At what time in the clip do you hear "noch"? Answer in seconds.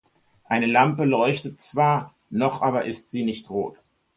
2.31-2.63